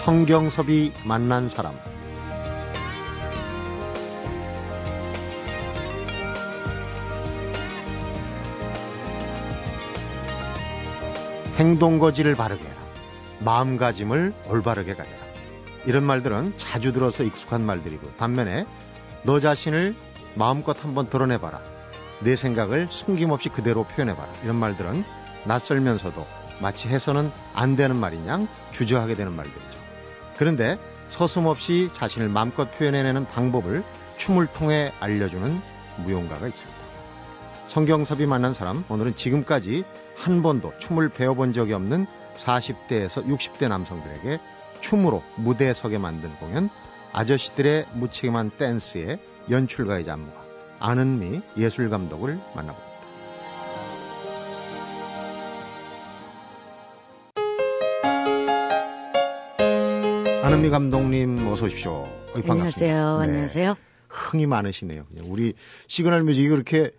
[0.00, 1.74] 성경섭이 만난 사람
[11.56, 12.74] 행동거지를 바르게 해라.
[13.40, 15.18] 마음가짐을 올바르게 가져라.
[15.84, 18.64] 이런 말들은 자주 들어서 익숙한 말들이고 반면에
[19.24, 19.94] 너 자신을
[20.34, 21.60] 마음껏 한번 드러내봐라.
[22.20, 24.32] 내 생각을 숨김없이 그대로 표현해봐라.
[24.44, 25.04] 이런 말들은
[25.44, 26.26] 낯설면서도
[26.62, 29.79] 마치 해서는 안 되는 말이냐 주저하게 되는 말들이죠.
[30.40, 30.78] 그런데
[31.10, 33.84] 서슴없이 자신을 마음껏 표현해내는 방법을
[34.16, 35.60] 춤을 통해 알려주는
[35.98, 36.80] 무용가가 있습니다.
[37.68, 39.84] 성경섭이 만난 사람, 오늘은 지금까지
[40.16, 42.06] 한 번도 춤을 배워본 적이 없는
[42.38, 44.40] 40대에서 60대 남성들에게
[44.80, 46.70] 춤으로 무대에 서게 만든 공연,
[47.12, 49.18] 아저씨들의 무책임한 댄스의
[49.50, 50.40] 연출가이자 안무가
[50.78, 52.89] 안은미 예술감독을 만나봅니다.
[60.42, 62.08] 안은미 감독님 어서 오십시오.
[62.34, 63.18] 어이, 안녕하세요.
[63.18, 63.24] 네.
[63.24, 63.74] 안녕하세요.
[64.08, 65.06] 흥이 많으시네요.
[65.24, 65.52] 우리
[65.86, 66.92] 시그널 뮤직이 그렇게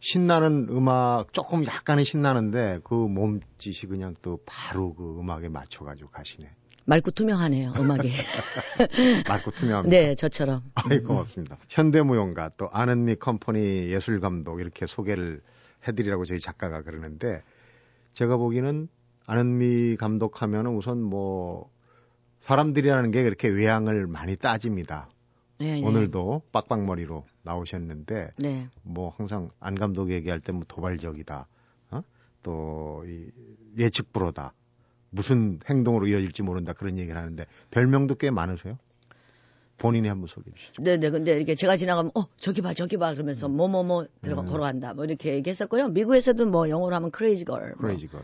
[0.00, 6.50] 신나는 음악 조금 약간은 신나는데 그 몸짓이 그냥 또 바로 그 음악에 맞춰가지고 가시네.
[6.84, 8.10] 맑고 투명하네요, 음악이.
[9.28, 9.96] 맑고 투명합니다.
[9.96, 10.60] 네, 저처럼.
[10.74, 11.56] 아이, 고맙습니다.
[11.70, 15.40] 현대무용가 또 안은미 컴퍼니 예술감독 이렇게 소개를
[15.88, 17.42] 해드리라고 저희 작가가 그러는데
[18.12, 18.88] 제가 보기에는
[19.26, 21.72] 아는미 감독 하면 우선 뭐
[22.44, 25.08] 사람들이라는 게 그렇게 외향을 많이 따집니다.
[25.58, 25.86] 네, 네.
[25.86, 28.68] 오늘도 빡빡머리로 나오셨는데 네.
[28.82, 31.46] 뭐 항상 안 감독 얘기할 때 뭐 도발적이다.
[31.92, 32.02] 어?
[32.42, 33.30] 또 이
[33.78, 34.52] 예측 불허다.
[35.08, 38.78] 무슨 행동으로 이어질지 모른다 그런 얘기를 하는데 별명도 꽤 많으세요?
[39.78, 40.82] 본인이 한번 소개해 주시죠.
[40.82, 41.10] 네네.
[41.10, 44.42] 근데 이렇게 제가 지나가면 어 저기 봐 저기 봐 그러면서 뭐 뭐뭐 뭐, 뭐 들어가
[44.42, 44.46] 음.
[44.46, 45.88] 걸어간다 뭐 이렇게 얘기했었고요.
[45.88, 47.72] 미국에서도 뭐 영어로 하면 크레이지 걸.
[47.76, 48.20] 크레이지 걸.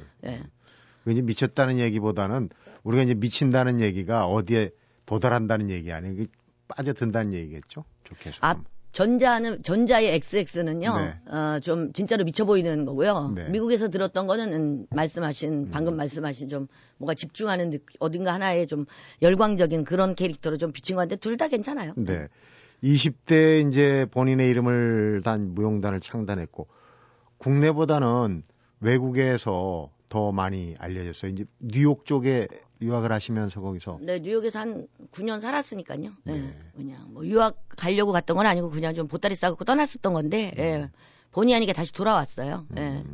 [1.10, 1.15] 네.
[1.15, 2.48] 이제 미쳤다는 얘기보다는
[2.84, 4.71] 우리가 이제 미친다는 얘기가 어디에
[5.06, 6.26] 도달한다는 얘기 아니에요.
[6.69, 7.84] 빠져든다는 얘기겠죠.
[8.04, 8.54] 좋게 아,
[8.93, 10.98] 전자는 전자의 XX는요.
[10.98, 11.15] 네.
[11.32, 13.32] 어, 좀 진짜로 미쳐 보이는 거고요.
[13.34, 13.48] 네.
[13.50, 15.71] 미국에서 들었던 거는 음, 말씀하신 음.
[15.71, 16.66] 방금 말씀하신 좀
[16.98, 18.87] 뭔가 집중하는 느낌, 어딘가 하나에 좀
[19.22, 21.92] 열광적인 그런 캐릭터로 좀 비친 건데 둘 다 괜찮아요.
[21.97, 22.28] 네.
[22.82, 26.66] 20대 이제 본인의 이름을 단 무용단을 창단했고
[27.38, 28.42] 국내보다는
[28.81, 31.31] 외국에서 더 많이 알려졌어요.
[31.31, 32.48] 이제 뉴욕 쪽에
[32.82, 36.10] 유학을 하시면서 거기서 네 뉴욕에서 한 9년 살았으니까요.
[36.25, 36.32] 네.
[36.34, 36.59] 네.
[36.76, 40.60] 그냥 뭐 유학 가려고 갔던 건 아니고 그냥 좀 보따리 싸고 떠났었던 건데 음.
[40.60, 40.91] 예.
[41.31, 42.66] 본의 아니게 다시 돌아왔어요.
[42.76, 43.04] 예.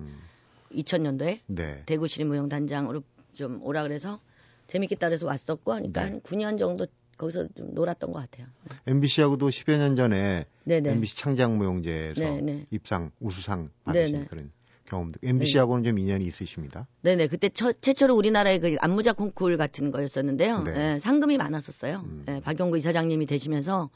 [0.73, 1.83] 2000년도에 네.
[1.85, 3.03] 대구 시립무용단장으로
[3.35, 4.19] 좀 오라 그래서
[4.67, 6.11] 재밌겠다 그래서 왔었고 하니까 네.
[6.13, 6.87] 한 9년 정도
[7.19, 8.47] 거기서 좀 놀았던 것 같아요.
[8.87, 10.93] MBC하고도 10여 년 전에 네네.
[10.93, 12.65] MBC 창작무용제에서 네네.
[12.71, 14.27] 입상 우수상 받으신 네네.
[14.29, 14.51] 그런
[14.87, 15.91] 경험도 MBC하고는 네.
[15.91, 16.87] 좀 인연이 있으십니다.
[17.03, 20.63] 네네 그때 처, 최초로 우리나라의 그 안무자 콩쿨 같은 거였었는데요.
[20.63, 20.73] 네.
[20.73, 22.03] 네, 상금이 많았었어요.
[22.05, 22.23] 음.
[22.27, 23.91] 네, 박영구 이사장님이 되시면서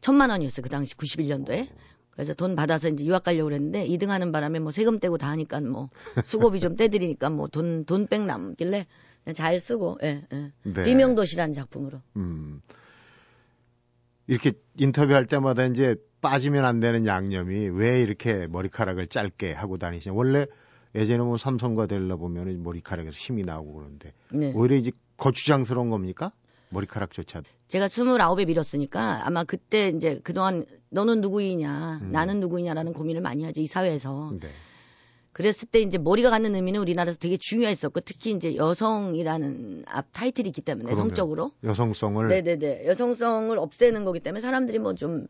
[0.00, 1.68] 천만 원이었어요 그 당시 91년도에.
[2.10, 5.60] 그래서 돈 받아서 이제 유학 가려고 그랬는데 2등 하는 바람에 뭐 세금 떼고 다 하니까
[5.60, 5.90] 뭐
[6.24, 8.86] 수고비 좀 떼드리니까 뭐 돈 돈 백 남길래
[9.34, 10.52] 잘 쓰고 예, 예.
[10.62, 10.82] 네.
[10.84, 12.00] 비명도시라는 작품으로.
[12.16, 12.62] 음.
[14.28, 15.96] 이렇게 인터뷰할 때마다 이제
[16.28, 20.14] 빠지면 안 되는 양념이 왜 이렇게 머리카락을 짧게 하고 다니시냐.
[20.14, 20.46] 원래
[20.94, 24.52] 예전에 뭐 삼성과 델라 보면 머리카락에서 힘이 나오고 그러는데 네.
[24.54, 26.32] 오히려 이제 거추장스러운 겁니까?
[26.70, 27.42] 머리카락조차.
[27.68, 32.12] 제가 스물아홉에 밀었으니까 아마 그때 이제 그동안 너는 누구이냐, 음.
[32.12, 34.32] 나는 누구이냐라는 고민을 많이 하죠 이 사회에서.
[34.40, 34.48] 네.
[35.32, 40.62] 그랬을 때 이제 머리가 갖는 의미는 우리나라에서 되게 중요했었고 특히 이제 여성이라는 앞 타이틀이 있기
[40.62, 45.26] 때문에 성적으로 여성성을 네네네 여성성을 없애는 거기 때문에 사람들이 뭐 좀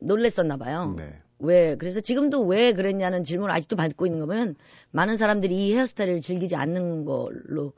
[0.00, 0.94] 놀랬었나 봐요.
[0.96, 1.20] 네.
[1.38, 4.54] 왜 그래서 지금도 왜 그랬냐는 질문을 아직도 받고 있는 거 보면
[4.90, 7.72] 많은 사람들이 이 헤어스타일을 즐기지 않는 걸로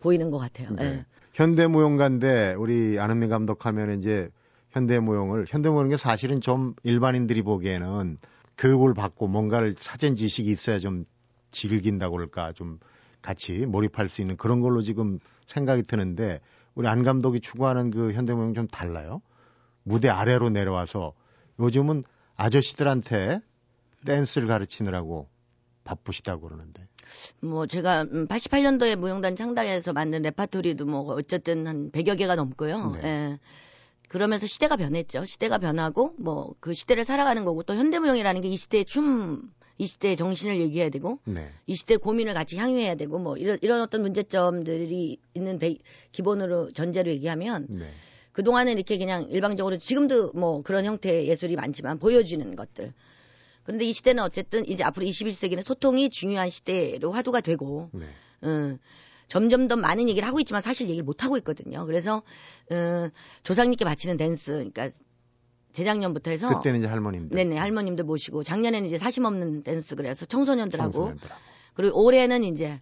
[0.00, 0.70] 보이는 것 같아요.
[0.72, 0.84] 네.
[0.84, 1.06] 네.
[1.32, 4.28] 현대무용가인데 우리 안은미 감독하면 이제
[4.70, 8.18] 현대무용을 현대무용이 사실은 좀 일반인들이 보기에는
[8.58, 11.04] 교육을 받고 뭔가를 사전 지식이 있어야 좀
[11.52, 12.78] 즐긴다고 그럴까 좀
[13.22, 16.40] 같이 몰입할 수 있는 그런 걸로 지금 생각이 드는데
[16.74, 19.22] 우리 안 감독이 추구하는 그 현대무용 좀 달라요.
[19.82, 21.14] 무대 아래로 내려와서
[21.58, 22.04] 요즘은
[22.36, 23.40] 아저씨들한테
[24.06, 25.28] 댄스를 가르치느라고
[25.84, 26.86] 바쁘시다고 그러는데.
[27.40, 32.90] 뭐 제가 88년도에 음, 무용단 창단해서 만든 레파토리도 뭐 어쨌든 한 100여 개가 넘고요.
[32.92, 33.00] 네.
[33.04, 33.38] 예.
[34.08, 35.24] 그러면서 시대가 변했죠.
[35.24, 40.16] 시대가 변하고 뭐 그 시대를 살아가는 거고 또 현대무용이라는 게 이 시대의 춤 이 시대의
[40.16, 41.50] 정신을 얘기해야 되고 네.
[41.66, 45.76] 이 시대의 고민을 같이 향유해야 되고 뭐 이런 이런 어떤 문제점들이 있는 배,
[46.10, 47.88] 기본으로 전제로 얘기하면 네.
[48.38, 52.92] 그 동안은 이렇게 그냥 일방적으로 지금도 뭐 그런 형태의 예술이 많지만 보여지는 것들.
[53.64, 58.06] 그런데 이 시대는 어쨌든 이제 앞으로 21세기는 소통이 중요한 시대로 화두가 되고, 네.
[58.44, 58.78] 음,
[59.26, 61.84] 점점 더 많은 얘기를 하고 있지만 사실 얘기를 못 하고 있거든요.
[61.84, 62.22] 그래서
[62.70, 63.08] 어,
[63.42, 64.88] 조상님께 바치는 댄스, 그러니까
[65.72, 67.34] 재작년부터 해서 그때는 이제 할머님들.
[67.34, 71.40] 네네 할머님들 모시고 작년에는 이제 사심 없는 댄스 그래서 청소년들하고 청소년들하고.
[71.74, 72.80] 그리고 올해는 이제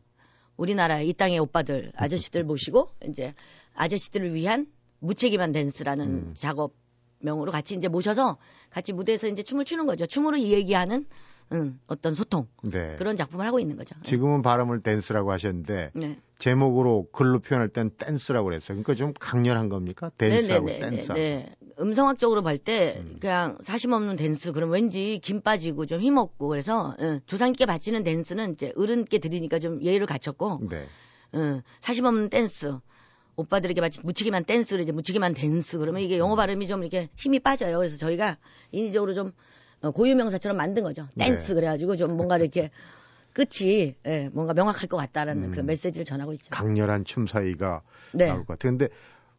[0.58, 3.32] 우리나라 이 땅의 오빠들 아저씨들 모시고 이제
[3.72, 4.66] 아저씨들을 위한
[5.00, 6.34] 무책임한 댄스라는 음.
[6.34, 6.74] 작업
[7.20, 8.36] 명으로 같이 이제 모셔서
[8.70, 10.06] 같이 무대에서 이제 춤을 추는 거죠.
[10.06, 11.06] 춤으로 얘기하는
[11.52, 12.96] 음, 어떤 소통 네.
[12.96, 13.94] 그런 작품을 하고 있는 거죠.
[14.04, 16.18] 지금은 발음을 댄스라고 하셨는데 네.
[16.38, 18.76] 제목으로 글로 표현할 땐 댄쓰라고 그랬어요.
[18.76, 20.10] 그러니까 좀 강렬한 겁니까?
[20.18, 20.96] 댄스하고 네네네.
[20.96, 21.12] 댄스.
[21.12, 21.54] 네.
[21.78, 23.18] 음성학적으로 볼때 음.
[23.20, 28.54] 그냥 사심 없는 댄스 그럼 왠지 김 빠지고 좀 힘없고 그래서 예, 조상님께 바치는 댄스는
[28.54, 30.86] 이제 어른께 드리니까 좀 예의를 갖췄고 네.
[31.34, 32.78] 예, 사심 없는 댄스
[33.36, 37.76] 오빠들에게 바친 무책임한 댄스를 이제 무책임한 댄스 그러면 이게 영어 발음이 좀 이렇게 힘이 빠져요.
[37.78, 38.38] 그래서 저희가
[38.72, 39.32] 인위적으로 좀
[39.82, 41.06] 어, 고유명사처럼 만든 거죠.
[41.14, 41.26] 네.
[41.26, 42.70] 댄스 그래가지고 좀 뭔가 이렇게
[43.34, 45.50] 끝이 예, 뭔가 명확할 것 같다라는 음.
[45.50, 46.48] 그 메시지를 전하고 있죠.
[46.50, 48.26] 강렬한 춤 사이가 네.
[48.28, 48.72] 나올 것 같아요.
[48.72, 48.88] 근데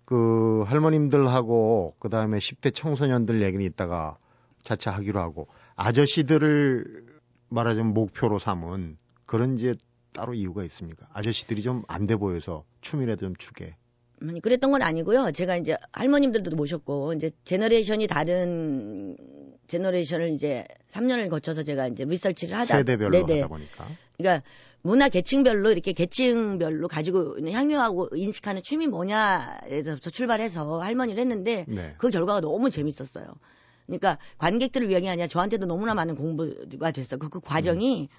[0.05, 4.17] 그 할머님들하고 그 다음에 10대 청소년들 얘기는 이따가
[4.63, 7.05] 차차 하기로 하고 아저씨들을
[7.49, 9.75] 말하자면 목표로 삼은 그런 이제
[10.13, 11.07] 따로 이유가 있습니까?
[11.13, 13.75] 아저씨들이 좀 안 돼 보여서 춤이라도 좀 추게.
[14.21, 15.31] 음, 그랬던 건 아니고요.
[15.31, 19.15] 제가 이제 할머님들도 모셨고 이제 generation이 다른
[19.67, 23.41] generation을 이제 3년을 거쳐서 제가 이제 리서치를 하다 세대별로 네네.
[23.41, 23.87] 하다 보니까.
[24.17, 24.43] 그러니까
[24.81, 31.93] 문화 계층별로 이렇게 계층별로 가지고 있는 향유하고 인식하는 춤이 뭐냐에서 출발해서 할머니를 했는데 네.
[31.97, 33.25] 그 결과가 너무 재밌었어요.
[33.85, 37.17] 그러니까 관객들을 위한 게 아니라 저한테도 너무나 많은 공부가 됐어.
[37.17, 38.09] 그, 그 과정이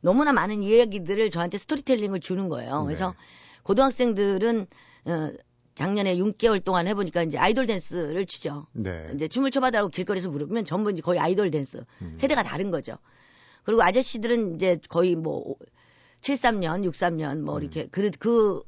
[0.00, 2.84] 너무나 많은 이야기들을 저한테 스토리텔링을 주는 거예요.
[2.84, 3.16] 그래서 네.
[3.62, 4.66] 고등학생들은
[5.06, 5.30] 어,
[5.76, 8.66] 작년에 6개월 동안 해보니까 이제 아이돌 댄스를 추죠.
[8.72, 9.08] 네.
[9.14, 11.84] 이제 춤을 춰봐달라고 길거리에서 물으면 전부 이제 거의 아이돌 댄스.
[12.00, 12.14] 음.
[12.16, 12.96] 세대가 다른 거죠.
[13.62, 15.54] 그리고 아저씨들은 이제 거의 뭐
[16.22, 18.62] 73년, 63년 뭐 이렇게 그, 그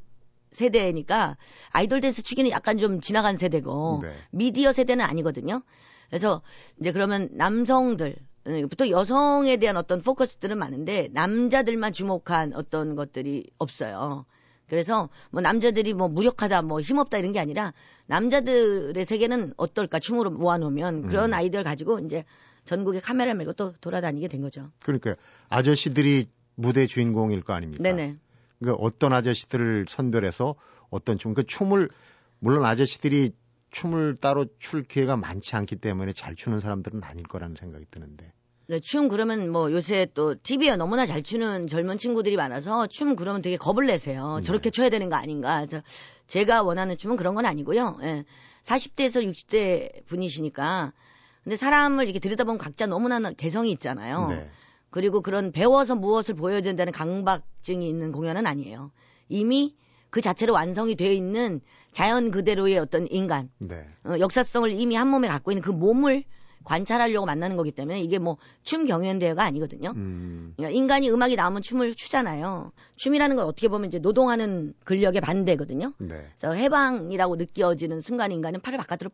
[0.52, 1.38] 세대니까
[1.70, 4.12] 아이돌 댄스 추기는 약간 좀 지나간 세대고 네.
[4.31, 5.62] 미디어 세대는 아니거든요.
[6.11, 6.43] 그래서
[6.78, 8.16] 이제 그러면 남성들
[8.69, 14.26] 부터 여성에 대한 어떤 포커스들은 많은데 남자들만 주목한 어떤 것들이 없어요.
[14.69, 17.73] 그래서 뭐 남자들이 뭐 무력하다, 뭐 힘없다 이런 게 아니라
[18.06, 21.35] 남자들의 세계는 어떨까 춤으로 모아놓으면 그런 음.
[21.35, 22.25] 아이디어를 가지고 이제
[22.65, 24.70] 전국에 카메라 메고 또 돌아다니게 된 거죠.
[24.82, 25.17] 그러니까
[25.49, 27.82] 아저씨들이 무대 주인공일 거 아닙니까?
[27.82, 28.17] 네네.
[28.59, 30.55] 그러니까 어떤 아저씨들을 선별해서
[30.91, 31.88] 어떤 춤, 그 춤을
[32.41, 33.32] 물론 아저씨들이
[33.71, 38.32] 춤을 따로 출 기회가 많지 않기 때문에 잘 추는 사람들은 아닐 거라는 생각이 드는데.
[38.70, 43.41] 네, 춤 그러면 뭐 요새 또 TV에 너무나 잘 추는 젊은 친구들이 많아서 춤 그러면
[43.41, 44.37] 되게 겁을 내세요.
[44.41, 44.43] 네.
[44.43, 45.65] 저렇게 춰야 되는 거 아닌가.
[45.65, 45.82] 그래서
[46.26, 47.97] 제가 원하는 춤은 그런 건 아니고요.
[48.03, 48.25] 예.
[48.62, 50.93] 40대에서 60대 분이시니까.
[51.43, 54.29] 근데 사람을 이렇게 들여다보면 각자 너무나 개성이 있잖아요.
[54.29, 54.50] 네.
[54.91, 58.93] 그리고 그런 배워서 무엇을 보여야 된다는 강박증이 있는 공연은 아니에요.
[59.31, 59.76] 이미
[60.11, 61.62] 그 자체로 완성이 되어 있는
[61.93, 63.87] 자연 그대로의 어떤 인간, 네.
[64.05, 66.25] 어, 역사성을 이미 한 몸에 갖고 있는 그 몸을
[66.64, 69.93] 관찰하려고 만나는 거기 때문에 이게 뭐 춤 경연대회가 아니거든요.
[69.96, 70.52] 음.
[70.56, 72.72] 그러니까 인간이 음악이 나오면 춤을 추잖아요.
[72.96, 75.93] 춤이라는 건 어떻게 보면 이제 노동하는 근력의 반대거든요.
[75.99, 76.26] 네.
[76.37, 79.10] 그래서 해방이라고 느껴지는 순간 인간은 팔을 바깥으로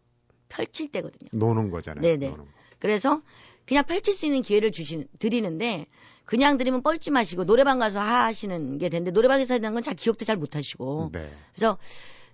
[0.48, 1.28] 펼칠 때거든요.
[1.32, 2.00] 노는 거잖아요.
[2.02, 2.30] 네네.
[2.30, 2.50] 노는 거.
[2.78, 3.22] 그래서
[3.66, 5.86] 그냥 펼칠 수 있는 기회를 주시 드리는데
[6.24, 10.36] 그냥 드리면 뻘쭘 마시고 노래방 가서 하시는 게 되는데 노래방에서 하는 건 잘 기억도 잘
[10.36, 11.28] 못 하시고 네.
[11.54, 11.78] 그래서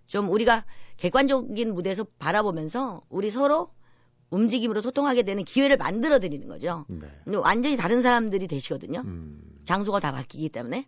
[0.07, 0.65] 좀 우리가
[0.97, 3.71] 객관적인 무대에서 바라보면서 우리 서로
[4.31, 6.85] 움직임으로 소통하게 되는 기회를 만들어 드리는 거죠.
[6.89, 7.01] 네.
[7.25, 9.01] 근데 완전히 다른 사람들이 되시거든요.
[9.05, 9.41] 음.
[9.65, 10.87] 장소가 다 바뀌기 때문에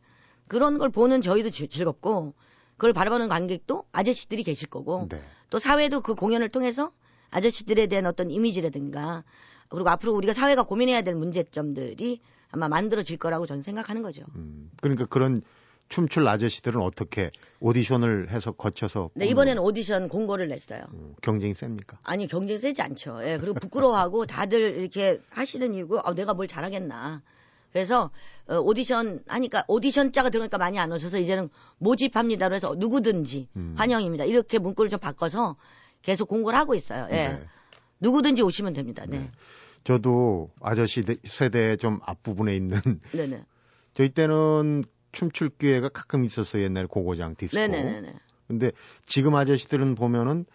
[0.49, 2.35] 그런 걸 보는 저희도 즐- 즐겁고
[2.77, 5.21] 그걸 바라보는 관객도 아저씨들이 계실 거고 네.
[5.51, 6.93] 또 사회도 그 공연을 통해서
[7.31, 9.25] 아저씨들에 대한 어떤 이미지라든가
[9.69, 12.21] 그리고 앞으로 우리가 사회가 고민해야 될 문제점들이
[12.51, 14.23] 아마 만들어질 거라고 저는 생각하는 거죠.
[14.37, 14.71] 음.
[14.81, 15.43] 그러니까 그런
[15.89, 20.83] 춤출 아저씨들은 어떻게 오디션을 해서 거쳐서 네, 이번에는 오디션 공고를 냈어요.
[20.95, 21.99] 음, 경쟁이 셉니까?
[22.05, 23.21] 아니 경쟁 세지 않죠.
[23.25, 27.23] 예, 그리고 부끄러워하고 다들 이렇게 하시는 이유고 아, 내가 뭘 잘하겠나.
[27.73, 28.11] 그래서
[28.49, 31.49] 어, 오디션 하니까 오디션 자가 들어오니까 많이 안 오셔서 이제는
[31.79, 32.49] 모집합니다.
[32.49, 33.75] 그래서 누구든지 음.
[33.77, 34.25] 환영입니다.
[34.25, 35.57] 이렇게 문구를 좀 바꿔서
[36.03, 37.07] 계속 공고를 하고 있어요.
[37.11, 37.15] 예.
[37.29, 37.41] 네.
[38.01, 39.05] 누구든지 오시면 됩니다.
[39.09, 39.19] 네.
[39.19, 39.31] 네.
[39.85, 42.81] 저도 아저씨 대- 세대의 좀 앞부분에 있는
[43.13, 43.45] 네, 네.
[43.95, 46.63] 저희 때는 춤출 기회가 가끔 있었어요.
[46.63, 47.61] 옛날 고고장 디스코.
[47.61, 48.15] 네, 네, 네, 네.
[48.49, 48.73] 근데
[49.07, 50.47] 지금 아저씨들은 보면은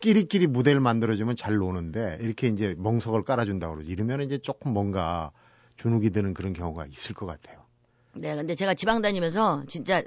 [0.00, 3.90] 끼리끼리 무대를 만들어주면 잘 노는데 이렇게 이제 멍석을 깔아준다고 그러지.
[3.90, 5.30] 이러면 이제 조금 뭔가
[5.76, 7.60] 주눅이 드는 그런 경우가 있을 것 같아요.
[8.14, 10.02] 네, 근데 제가 지방 다니면서 진짜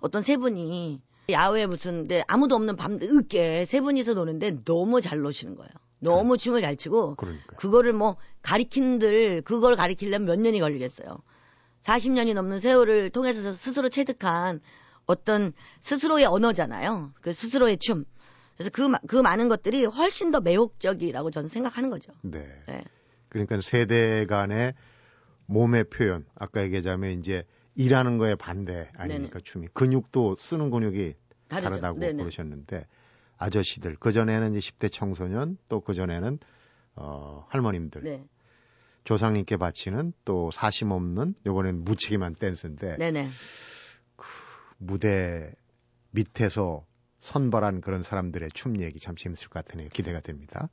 [0.00, 5.20] 어떤 세 분이 야외 무슨 데 아무도 없는 밤 늦게 세 분이서 노는데 너무 잘
[5.20, 5.70] 노시는 거예요.
[6.00, 7.56] 너무 춤을 잘 추고 그러니까.
[7.56, 11.18] 그거를 뭐 가리킨들 그걸 가리키려면 몇 년이 걸리겠어요.
[11.82, 14.60] 40년이 넘는 세월을 통해서 스스로 체득한
[15.06, 17.12] 어떤 스스로의 언어잖아요.
[17.20, 18.04] 그 스스로의 춤.
[18.56, 22.12] 그래서 그, 그 많은 것들이 훨씬 더 매혹적이라고 저는 생각하는 거죠.
[22.22, 22.46] 네.
[22.66, 22.84] 네.
[23.28, 24.74] 그러니까 세대 간의
[25.46, 29.44] 몸의 표현, 아까 얘기하자면 이제 일하는 거에 반대 아닙니까, 네네.
[29.44, 29.68] 춤이.
[29.72, 31.14] 근육도 쓰는 근육이
[31.48, 31.70] 다르죠.
[31.70, 32.22] 다르다고 네네.
[32.22, 32.86] 그러셨는데,
[33.38, 36.38] 아저씨들, 그전에는 이제 10대 청소년, 또 그전에는,
[36.96, 38.02] 어, 할머님들.
[38.04, 38.24] 네.
[39.04, 43.28] 조상님께 바치는 또 사심 없는, 요번엔 무책임한 댄스인데, 네네.
[44.16, 44.26] 그
[44.78, 45.52] 무대
[46.10, 46.84] 밑에서
[47.20, 49.88] 선발한 그런 사람들의 춤 얘기 참 재밌을 것 같으네요.
[49.92, 50.68] 기대가 됩니다.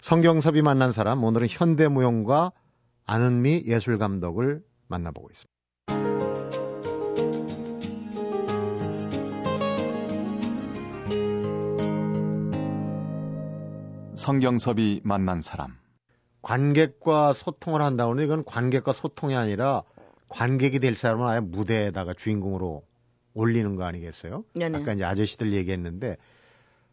[0.00, 2.52] 성경섭이 만난 사람, 오늘은 현대무용과
[3.06, 5.50] 아는미 예술감독을 만나보고 있습니다.
[14.16, 15.79] 성경섭이 만난 사람.
[16.42, 19.82] 관객과 소통을 한다고는 이건 관객과 소통이 아니라
[20.28, 22.82] 관객이 될 사람은 아예 무대에다가 주인공으로
[23.34, 24.44] 올리는 거 아니겠어요?
[24.54, 24.78] 네네.
[24.78, 26.16] 아까 이제 아저씨들 얘기했는데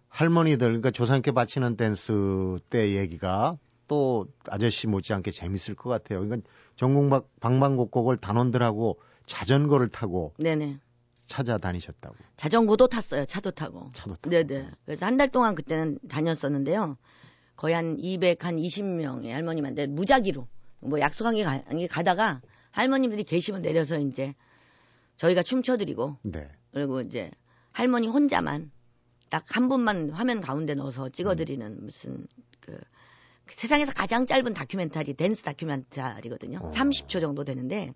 [0.09, 6.19] 할머니들 그러니까 조상께 바치는 댄스 때 얘기가 또 아저씨 못지않게 재밌을 것 같아요.
[6.19, 10.79] 그러니까 전국 방방곡곡을 단원들하고 자전거를 타고 네네.
[11.25, 12.15] 찾아다니셨다고.
[12.37, 13.25] 자전거도 탔어요.
[13.25, 13.91] 차도 타고.
[13.93, 14.29] 차도 타고.
[14.29, 14.69] 네네.
[14.85, 16.97] 그래서 한 달 동안 그때는 다녔었는데요.
[17.57, 20.47] 거의 한 200, 한 20명의 할머님한테 무작위로
[20.79, 24.33] 뭐 약속한 게, 가, 가다가 할머님들이 계시면 내려서 이제
[25.17, 26.49] 저희가 춤춰드리고 네.
[26.71, 27.31] 그리고 이제
[27.73, 28.71] 할머니 혼자만
[29.29, 31.79] 딱 한 분만 화면 가운데 넣어서 찍어드리는 음.
[31.81, 32.27] 무슨
[32.59, 32.77] 그
[33.49, 36.59] 세상에서 가장 짧은 다큐멘터리 댄스 다큐멘터리거든요.
[36.61, 36.69] 어.
[36.69, 37.93] 30초 정도 되는데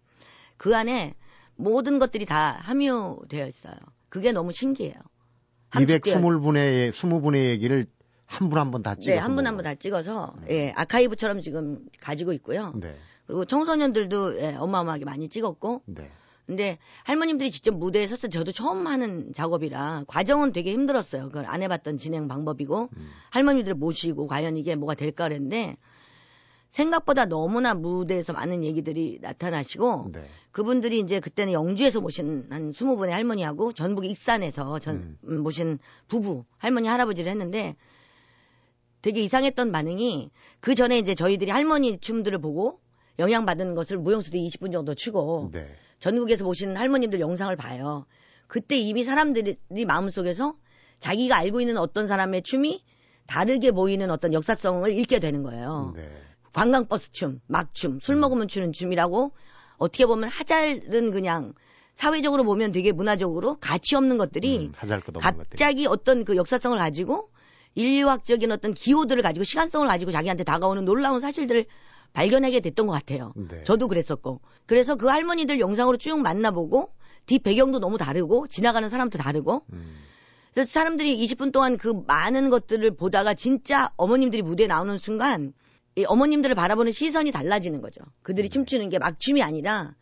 [0.58, 1.14] 그 안에
[1.56, 3.76] 모든 것들이 다 함유되어 있어요.
[4.10, 4.96] 그게 너무 신기해요.
[5.72, 7.86] 220분의 20분의 얘기를
[8.32, 10.46] 한 분 한 분 다 찍어서 네, 한 분 한 분 다 찍어서 음.
[10.50, 12.74] 예, 아카이브처럼 지금 가지고 있고요.
[12.76, 12.96] 네.
[13.28, 16.10] 그리고 청소년들도 예, 어마어마하게 많이 찍었고 네.
[16.48, 21.28] 근데 할머님들이 직접 무대에 섰을 때 저도 처음 하는 작업이라 과정은 되게 힘들었어요.
[21.28, 23.10] 그걸 안 해봤던 진행 방법이고 음.
[23.30, 25.78] 할머님들을 모시고 과연 이게 뭐가 될까 그랬는데
[26.72, 30.26] 생각보다 너무나 무대에서 많은 얘기들이 나타나시고 네.
[30.52, 35.44] 그분들이 이제 그때는 영주에서 모신 한 20분의 할머니하고 전북 익산에서 전 음.
[35.44, 37.76] 모신 부부 할머니 할아버지를 했는데
[39.02, 40.30] 되게 이상했던 반응이
[40.60, 42.80] 그 전에 이제 저희들이 할머니 춤들을 보고
[43.20, 45.68] 영향받은 것을 무용수도 20분 정도 추고 네.
[46.00, 48.06] 전국에서 모신 할머님들 영상을 봐요.
[48.48, 50.56] 그때 이미 사람들이 마음속에서
[51.00, 52.84] 자기가 알고 있는 어떤 사람의 춤이
[53.28, 55.94] 다르게 보이는 어떤 역사성을 잃게 되는 거예요.
[55.96, 56.12] 네.
[56.54, 58.20] 관광버스 춤, 막춤, 술 음.
[58.22, 59.32] 먹으면 추는 춤이라고
[59.78, 61.54] 어떻게 보면 하잘은 그냥
[61.94, 65.86] 사회적으로 보면 되게 문화적으로 가치 없는 것들이 음, 갑자기 것들이.
[65.88, 67.30] 어떤 그 역사성을 가지고
[67.76, 71.66] 인류학적인 어떤 기호들을 가지고 시간성을 가지고 자기한테 다가오는 놀라운 사실들을
[72.14, 73.34] 발견하게 됐던 것 같아요.
[73.36, 73.64] 네.
[73.64, 74.42] 저도 그랬었고.
[74.66, 76.94] 그래서 그 할머니들 영상으로 쭉 만나보고
[77.26, 79.96] 뒷 배경도 너무 다르고 지나가는 사람도 다르고 음.
[80.54, 85.54] 그래서 사람들이 20분 동안 그 많은 것들을 보다가 진짜 어머님들이 무대에 나오는 순간
[85.96, 88.02] 이 어머님들을 바라보는 시선이 달라지는 거죠.
[88.22, 88.54] 그들이 네.
[88.54, 89.96] 춤추는 게 막 춤이 아니라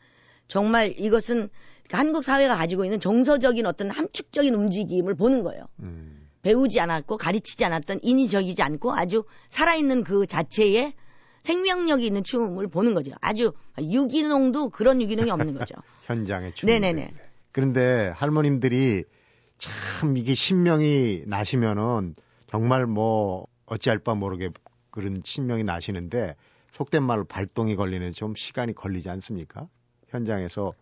[0.48, 1.50] 정말 이것은
[1.92, 5.66] 한국 사회가 가지고 있는 정서적인 어떤 함축적인 움직임을 보는 거예요.
[5.82, 6.19] 음.
[6.42, 10.94] 배우지 않았고 가르치지 않았던 인위적이지 않고 아주 살아있는 그 자체의
[11.42, 13.12] 생명력이 있는 춤을 보는 거죠.
[13.22, 15.76] 아주 유기농도 그런 유기농이 없는 거죠.
[16.04, 16.68] 현장의 춤.
[16.68, 17.14] 네네네.
[17.52, 19.04] 그런데 할머님들이
[19.58, 22.16] 참 이게 신명이 나시면은
[22.48, 24.50] 정말 뭐 어찌할 바 모르게
[24.92, 26.36] 그런 신명이 나시는데
[26.74, 29.68] 속된 말로 발동이 걸리는 좀 시간이 걸리지 않습니까?
[30.10, 30.74] 현장에서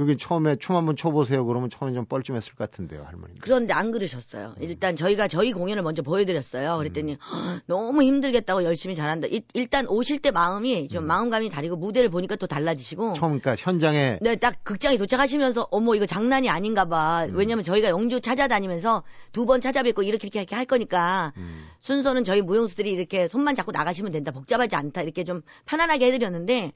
[0.00, 1.44] 그게 처음에 춤 한번 춰보세요.
[1.44, 3.34] 그러면 처음에 좀 뻘쭘했을 것 같은데요, 할머니.
[3.38, 4.54] 그런데 안 그러셨어요.
[4.56, 4.62] 음.
[4.62, 6.78] 일단 저희가 저희 공연을 먼저 보여드렸어요.
[6.78, 7.60] 그랬더니 음.
[7.66, 9.26] 너무 힘들겠다고 열심히 잘한다.
[9.26, 11.06] 일, 일단 오실 때 마음이 좀 음.
[11.06, 13.12] 마음감이 다르고 무대를 보니까 또 달라지시고.
[13.12, 14.18] 처음 그러니까 현장에.
[14.22, 17.26] 네, 딱 극장에 도착하시면서 어머 이거 장난이 아닌가 봐.
[17.26, 17.34] 음.
[17.36, 19.02] 왜냐면 저희가 영주 찾아다니면서
[19.32, 21.66] 두 번 찾아뵙고 이렇게 이렇게, 이렇게 할 거니까 음.
[21.80, 24.30] 순서는 저희 무용수들이 이렇게 손만 잡고 나가시면 된다.
[24.30, 25.02] 복잡하지 않다.
[25.02, 26.72] 이렇게 좀 편안하게 해드렸는데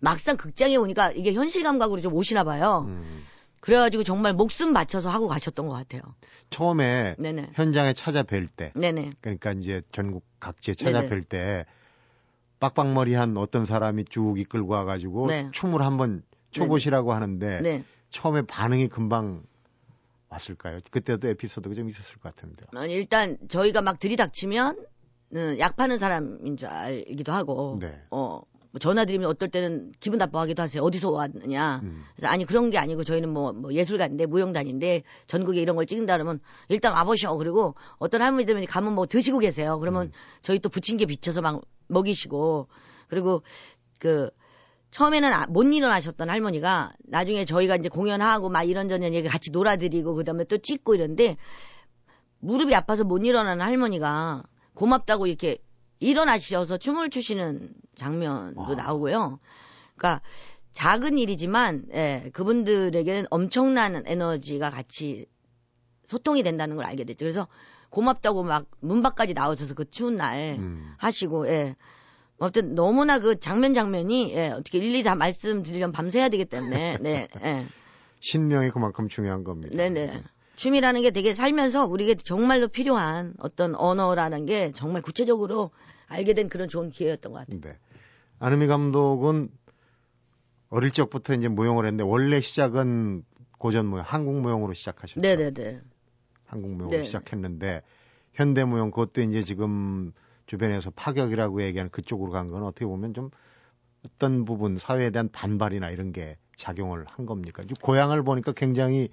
[0.00, 2.84] 막상 극장에 오니까 이게 현실 감각으로 좀 오시나 봐요.
[2.88, 3.24] 음.
[3.60, 6.00] 그래가지고 정말 목숨 바쳐서 하고 가셨던 것 같아요.
[6.50, 7.50] 처음에 네네.
[7.54, 9.10] 현장에 찾아뵐 때, 네네.
[9.20, 11.66] 그러니까 이제 전국 각지에 찾아뵐 때
[12.60, 15.48] 빡빡머리한 어떤 사람이 쭉 이끌고 와가지고 네.
[15.52, 17.84] 춤을 한번 춰보시라고 하는데 네.
[18.10, 19.42] 처음에 반응이 금방
[20.28, 20.80] 왔을까요?
[20.90, 22.68] 그때도 에피소드가 좀 있었을 것 같은데요.
[22.74, 24.86] 아니, 일단 저희가 막 들이닥치면
[25.34, 28.00] 음, 약 파는 사람인 줄 알기도 하고, 네.
[28.10, 30.82] 어, 뭐 전화 드리면 어떨 때는 기분 나빠하기도 하세요.
[30.82, 31.80] 어디서 왔느냐.
[31.82, 32.04] 음.
[32.14, 36.40] 그래서 아니 그런 게 아니고 저희는 뭐, 뭐 예술가인데 무용단인데 전국에 이런 걸 찍는다 그러면
[36.68, 37.36] 일단 와보셔.
[37.36, 39.78] 그리고 어떤 할머니들이 가면 뭐 드시고 계세요.
[39.78, 40.12] 그러면 음.
[40.42, 42.68] 저희 또 부침개 비춰서 막 먹이시고
[43.08, 43.42] 그리고
[43.98, 44.30] 그
[44.90, 50.44] 처음에는 아, 못 일어나셨던 할머니가 나중에 저희가 이제 공연하고 막 이런저런 얘기 같이 놀아드리고 그다음에
[50.44, 51.36] 또 찍고 이런데
[52.40, 54.44] 무릎이 아파서 못 일어나는 할머니가
[54.74, 55.58] 고맙다고 이렇게
[56.00, 58.74] 일어나셔서 춤을 추시는 장면도 와.
[58.74, 59.38] 나오고요.
[59.96, 60.22] 그러니까
[60.72, 65.26] 작은 일이지만 예, 그분들에게는 엄청난 에너지가 같이
[66.04, 67.24] 소통이 된다는 걸 알게 됐죠.
[67.24, 67.48] 그래서
[67.90, 70.94] 고맙다고 막 문 밖까지 나오셔서 그 추운 날 음.
[70.98, 71.76] 하시고 예.
[72.38, 77.28] 아무튼 너무나 그 장면 장면이 예, 어떻게 일일이 다 말씀드리려면 밤새야 되기 때문에 네.
[77.42, 77.66] 예.
[78.20, 79.76] 신명이 그만큼 중요한 겁니다.
[79.76, 80.22] 네네.
[80.56, 85.70] 춤이라는 게 되게 살면서 우리에게 정말로 필요한 어떤 언어라는 게 정말 구체적으로
[86.08, 87.60] 알게 된 그런 좋은 기회였던 것 같아요.
[87.60, 87.78] 네.
[88.40, 89.50] 안은미 감독은
[90.70, 93.24] 어릴 적부터 이제 무용을 했는데 원래 시작은
[93.58, 95.20] 고전 무용, 한국 무용으로 시작하셨죠.
[95.20, 95.80] 네네네.
[96.46, 97.04] 한국 무용으로 네.
[97.04, 97.82] 시작했는데
[98.32, 100.12] 현대 무용 그것도 이제 지금
[100.46, 103.30] 주변에서 파격이라고 얘기하는 그쪽으로 간 건 어떻게 보면 좀
[104.06, 107.62] 어떤 부분 사회에 대한 반발이나 이런 게 작용을 한 겁니까?
[107.82, 109.08] 고향을 보니까 굉장히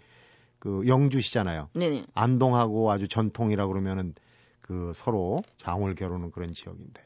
[0.60, 1.70] 그 영주시잖아요.
[1.74, 2.06] 네네.
[2.14, 4.14] 안동하고 아주 전통이라 그러면은
[4.62, 7.02] 그 서로 장을 겨루는 그런 지역인데.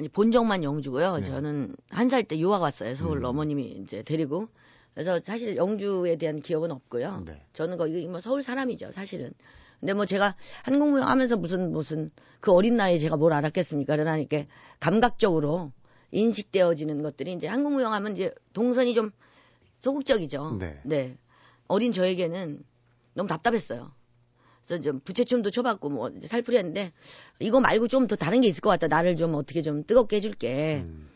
[0.00, 1.18] 아니 본정만 영주고요.
[1.18, 1.22] 네.
[1.24, 2.94] 저는 한 살 때 유학 왔어요.
[2.94, 3.24] 서울 음.
[3.26, 4.48] 어머님이 이제 데리고.
[4.94, 7.24] 그래서 사실 영주에 대한 기억은 없고요.
[7.26, 7.44] 네.
[7.52, 9.32] 저는 거기 뭐 서울 사람이죠, 사실은.
[9.78, 13.94] 근데 뭐 제가 한국무용 하면서 무슨 무슨 그 어린 나이에 제가 뭘 알았겠습니까?
[13.94, 14.48] 그러나 이렇게
[14.80, 15.70] 감각적으로
[16.12, 19.10] 인식되어지는 것들이 이제 한국무용 하면 이제 동선이 좀
[19.80, 20.58] 소극적이죠.
[20.84, 21.18] 네.
[21.68, 22.64] 어린 저에게는
[23.12, 23.92] 너무 답답했어요.
[24.66, 26.92] 그래서 좀 부채춤도 쳐봤고 뭐 살풀이 했는데
[27.38, 28.88] 이거 말고 좀 더 다른 게 있을 것 같다.
[28.88, 30.82] 나를 좀 어떻게 좀 뜨겁게 해줄게.
[30.84, 31.08] 음.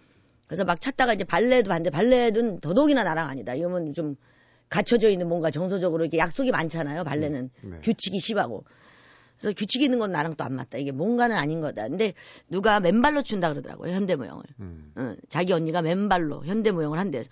[0.46, 3.54] 그래서 막 찾다가 이제 발레도 봤는데 발레는 더더욱이나 나랑 아니다.
[3.54, 4.16] 이러면 좀
[4.68, 7.04] 갖춰져 있는 뭔가 정서적으로 이렇게 약속이 많잖아요.
[7.04, 7.78] 발레는 네.
[7.82, 8.64] 규칙이 심하고.
[9.38, 10.78] 그래서 규칙 있는 건 나랑 또 안 맞다.
[10.78, 11.88] 이게 뭔가는 아닌 거다.
[11.88, 12.14] 근데
[12.48, 13.92] 누가 맨발로 춘다 그러더라고요.
[13.92, 14.42] 현대무용을.
[14.60, 14.92] 음.
[14.98, 17.24] 응, 자기 언니가 맨발로 현대무용을 한대.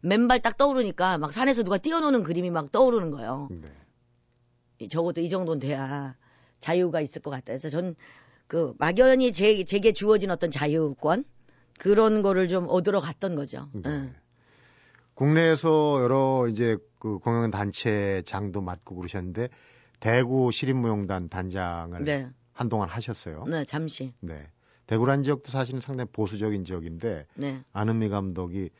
[0.00, 3.48] 맨발 딱 떠오르니까 막 산에서 누가 뛰어노는 그림이 막 떠오르는 거예요.
[3.50, 3.68] 네.
[4.78, 6.14] 이- 적어도 이 정도는 돼야
[6.60, 7.44] 자유가 있을 것 같다.
[7.46, 7.94] 그래서 전
[8.48, 11.22] 그 막연히 제, 제게 주어진 어떤 자유권
[11.78, 13.68] 그런 거를 좀 얻으러 갔던 거죠.
[13.74, 13.82] 네.
[13.84, 14.14] 응.
[15.14, 19.48] 국내에서 여러 이제 그 공연 단체 장도 맡고 그러셨는데
[20.00, 23.44] 대구 시립무용단 단장을 네, 한동안 하셨어요.
[23.46, 24.14] 네, 잠시.
[24.20, 24.46] 네.
[24.86, 27.62] 대구란 지역도 사실은 상당히 보수적인 지역인데 네.
[27.74, 28.70] 안은미 감독이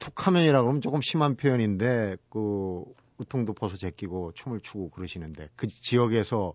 [0.00, 2.84] 툭하면이라고 그러면 조금 심한 표현인데 그
[3.18, 6.54] 우통도 벗어 제끼고 춤을 추고 그러시는데 그 지역에서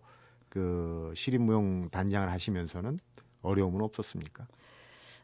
[0.50, 2.98] 그 시립무용 단장을 하시면서는
[3.42, 4.48] 어려움은 없었습니까?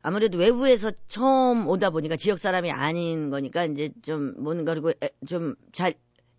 [0.02, 4.91] 아무래도 외부에서 처음 오다 보니까 지역 사람이 아닌 거니까 이제 좀 뭔가 그리고
[5.26, 5.95] 좀 잘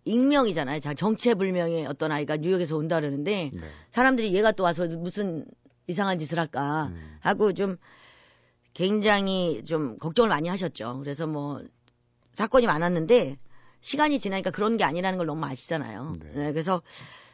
[0.07, 0.79] 익명이잖아요.
[0.79, 3.61] 잘 정체불명의 어떤 아이가 뉴욕에서 온다 그러는데 네.
[3.91, 5.45] 사람들이 얘가 또 와서 무슨
[5.87, 7.17] 이상한 짓을 할까 음.
[7.19, 7.77] 하고 좀
[8.73, 10.99] 굉장히 좀 걱정을 많이 하셨죠.
[10.99, 11.61] 그래서 뭐
[12.33, 13.37] 사건이 많았는데
[13.81, 16.15] 시간이 지나니까 그런 게 아니라는 걸 너무 아시잖아요.
[16.19, 16.31] 네.
[16.33, 16.81] 네, 그래서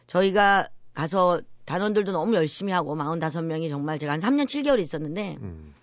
[0.07, 5.73] 저희가 가서 단원들도 너무 열심히 하고 45명이 정말 제가 한 3년 7개월 있었는데 음.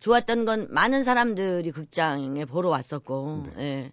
[0.00, 3.62] 좋았던 건 많은 사람들이 극장에 보러 왔었고 네.
[3.62, 3.92] 예.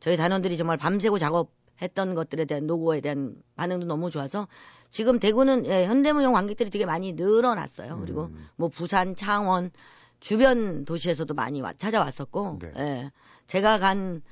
[0.00, 4.48] 저희 단원들이 정말 밤새고 작업했던 것들에 대한 노고에 대한 반응도 너무 좋아서
[4.90, 7.98] 지금 대구는 예, 현대무용 관객들이 되게 많이 늘어났어요.
[8.00, 8.48] 그리고 음.
[8.56, 9.70] 뭐 부산, 창원
[10.18, 12.72] 주변 도시에서도 많이 와- 찾아왔었고 네.
[12.76, 13.10] 예.
[13.46, 14.22] 제가 간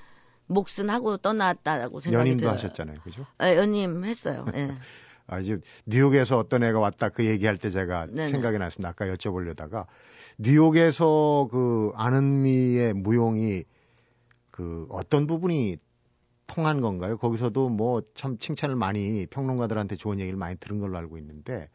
[0.48, 2.54] 몫은 하고 떠났다고 생각이 연임도 들어요.
[2.54, 2.98] 하셨잖아요.
[3.02, 3.26] 그죠?
[3.42, 4.46] 예, 연임 했어요.
[4.54, 4.70] 예.
[5.26, 8.28] 아, 이제 뉴욕에서 어떤 애가 왔다 그 얘기할 때 제가 네네.
[8.28, 8.88] 생각이 났습니다.
[8.88, 9.86] 아까 여쭤보려다가
[10.38, 13.64] 뉴욕에서 그 아는미의 무용이
[14.50, 15.76] 그 어떤 부분이
[16.46, 17.18] 통한 건가요?
[17.18, 21.68] 거기서도 뭐 참 칭찬을 많이 평론가들한테 좋은 얘기를 많이 들은 걸로 알고 있는데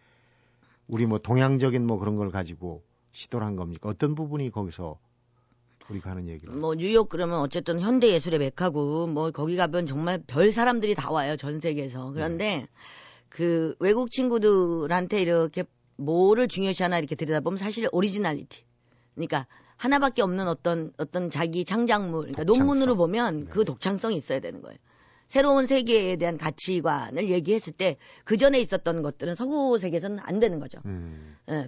[0.88, 3.88] 우리 뭐 동양적인 뭐 그런 걸 가지고 시도를 한 겁니까?
[3.90, 4.98] 어떤 부분이 거기서
[5.90, 10.52] 우리가 하는 얘기를 뭐 뉴욕 그러면 어쨌든 현대 예술의 메카고 뭐 거기 가면 정말 별
[10.52, 12.12] 사람들이 다 와요 전 세계에서.
[12.12, 12.68] 그런데
[13.30, 15.64] 그 외국 친구들한테 이렇게
[15.98, 18.64] 뭐를 중요시 하나 이렇게 들여다보면 사실 오리지널리티.
[19.16, 22.68] 그러니까 하나밖에 없는 어떤 어떤 자기 창작물 그러니까 독창성.
[22.68, 23.50] 논문으로 보면 네.
[23.50, 24.78] 그 독창성이 있어야 되는 거예요.
[25.28, 30.80] 새로운 세계에 대한 가치관을 얘기했을 때 그 전에 있었던 것들은 서구 세계에서는 안 되는 거죠.
[30.86, 31.68] 음, 예,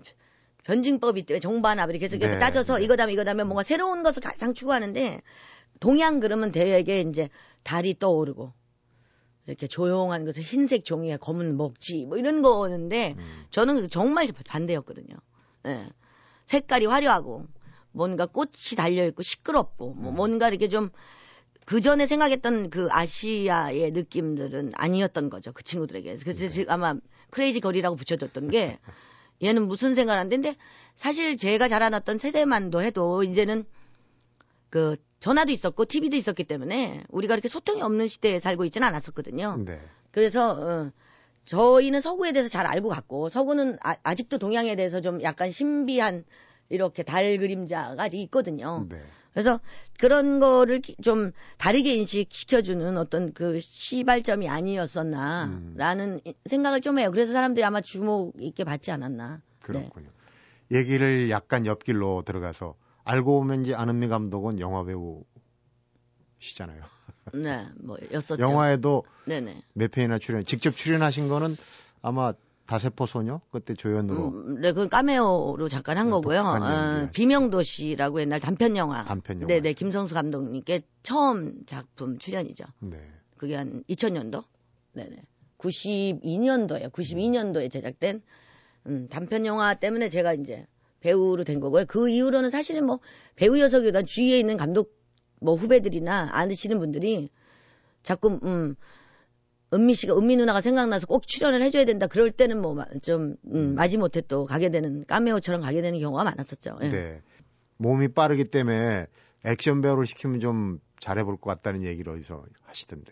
[0.65, 2.85] 변증법이 때문에 정반합 이렇게 해서 네, 따져서 네.
[2.85, 5.21] 이거다면 이거다면 뭔가 새로운 것을 가장 추구하는데
[5.79, 7.29] 동양 그러면 대개 이제
[7.63, 8.51] 달이 떠오르고
[9.47, 13.45] 이렇게 조용한 것을 흰색 종이에 검은 먹지 뭐 이런 거였는데 음.
[13.51, 15.15] 저는 정말 반대였거든요.
[15.67, 15.85] 예.
[16.45, 17.45] 색깔이 화려하고
[17.91, 20.15] 뭔가 꽃이 달려 있고 시끄럽고 뭐 음.
[20.15, 20.89] 뭔가 이렇게 좀
[21.65, 26.17] 그 전에 생각했던 그 아시아의 느낌들은 아니었던 거죠 그 친구들에게.
[26.17, 26.65] 그래서 네.
[26.67, 26.95] 아마
[27.31, 28.79] 크레이지 거리라고 붙여줬던 게
[29.43, 30.55] 얘는 무슨 생각을 근데
[30.95, 33.65] 사실 제가 자라났던 세대만도 해도 이제는
[34.69, 39.63] 그 전화도 있었고 TV도 있었기 때문에 우리가 이렇게 소통이 없는 시대에 살고 있지는 않았었거든요.
[39.65, 39.79] 네.
[40.11, 40.91] 그래서 어,
[41.45, 46.23] 저희는 서구에 대해서 잘 알고 갔고 서구는 아, 직도 동양에 대해서 좀 약간 신비한
[46.69, 48.85] 이렇게 달 그림자가 있거든요.
[48.89, 49.01] 네.
[49.35, 49.59] 그래서
[49.99, 56.33] 그런 거를 좀 다르게 인식시켜주는 어떤 그 시발점이 아니었었나라는 음.
[56.45, 57.11] 생각을 좀 해요.
[57.11, 59.41] 그래서 사람들이 아마 주목 있게 받지 않았나.
[59.59, 60.07] 그렇군요.
[60.69, 60.79] 네.
[60.79, 64.85] 얘기를 약간 옆길로 들어가서 알고 보면 이제 안은미 감독은 영화
[66.39, 66.83] 배우시잖아요.
[67.33, 68.41] 네, 뭐 였었죠.
[68.41, 69.63] 영화에도 네네.
[69.73, 71.57] 몇 편이나 출연, 직접 출연하신 거는
[72.01, 72.31] 아마
[72.65, 74.29] 다세포 소녀 그때 조연으로.
[74.29, 76.39] 음, 네, 그건 까메오로 잠깐 한 네, 거고요.
[76.41, 79.03] 어, 비명도시라고 옛날 단편 영화.
[79.05, 79.47] 단편 영화.
[79.47, 82.65] 네네, 김성수 감독님께 처음 작품 출연이죠.
[82.79, 82.97] 네.
[83.37, 84.43] 그게 한 2000년도?
[84.93, 85.23] 네네.
[85.59, 88.21] 92년도에, 92년도에 제작된
[88.87, 90.65] 음, 단편 영화 때문에 제가 이제
[91.01, 91.85] 배우로 된 거고요.
[91.87, 92.99] 그 이후로는 사실은 뭐
[93.35, 94.95] 배우여서기보다 주위에 있는 감독
[95.39, 97.29] 뭐 후배들이나 아시는 분들이
[98.01, 98.75] 자꾸 음
[99.75, 102.07] 은미 씨가 은미 누나가 생각나서 꼭 출연을 해줘야 된다.
[102.07, 106.77] 그럴 때는 뭐좀 음, 마지못해 또 가게 되는 까메오처럼 가게 되는 경우가 많았었죠.
[106.81, 106.89] 예.
[106.89, 107.21] 네.
[107.77, 109.07] 몸이 빠르기 때문에
[109.43, 113.11] 액션 배우를 시키면 좀 잘해볼 것 같다는 얘기를 어디서 하시던데.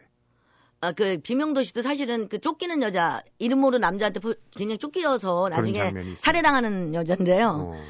[0.82, 5.94] 아, 그, 비명도 씨도 사실은 그 쫓기는 여자, 이름 모르는 남자한테 포- 그냥 쫓기어서 나중에.
[6.18, 7.48] 살해당하는 여잔데요.
[7.74, 7.82] 어.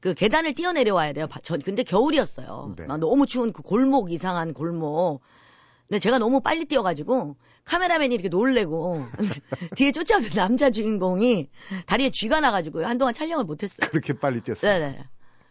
[0.00, 1.28] 그 계단을 뛰어내려와야 돼요.
[1.28, 2.74] 바- 전, 근데 겨울이었어요.
[2.76, 2.86] 네.
[2.86, 5.20] 막 너무 추운 그 골목, 이상한 골목.
[5.88, 9.06] 근데 제가 너무 빨리 뛰어가지고 카메라맨이 이렇게 놀래고
[9.76, 11.50] 뒤에 쫓아오는 남자 주인공이
[11.86, 12.86] 다리에 쥐가 나가지고요.
[12.86, 13.88] 한동안 촬영을 못했어요.
[13.90, 14.78] 그렇게 빨리 뛰었어요.
[14.78, 15.04] 네네.